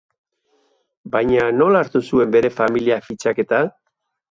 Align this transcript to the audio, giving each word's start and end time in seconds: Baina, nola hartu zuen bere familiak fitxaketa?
Baina, 1.17 1.43
nola 1.59 1.83
hartu 1.85 2.03
zuen 2.09 2.33
bere 2.39 2.53
familiak 2.57 3.09
fitxaketa? 3.13 3.63